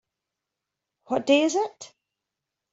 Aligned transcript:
What 1.03 1.27
day 1.27 1.41
is 1.43 1.53
it? 1.53 1.93